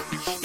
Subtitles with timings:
[0.00, 0.39] Bye.